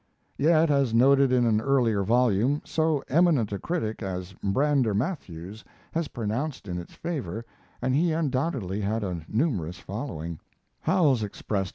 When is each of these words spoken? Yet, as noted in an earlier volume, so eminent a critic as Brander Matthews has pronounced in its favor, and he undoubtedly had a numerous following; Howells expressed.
Yet, 0.39 0.71
as 0.71 0.95
noted 0.95 1.31
in 1.31 1.45
an 1.45 1.61
earlier 1.61 2.01
volume, 2.01 2.63
so 2.65 3.03
eminent 3.07 3.51
a 3.51 3.59
critic 3.59 4.01
as 4.01 4.33
Brander 4.43 4.95
Matthews 4.95 5.63
has 5.91 6.07
pronounced 6.07 6.67
in 6.67 6.79
its 6.79 6.95
favor, 6.95 7.45
and 7.83 7.93
he 7.93 8.11
undoubtedly 8.11 8.81
had 8.81 9.03
a 9.03 9.21
numerous 9.29 9.77
following; 9.77 10.39
Howells 10.79 11.21
expressed. 11.21 11.69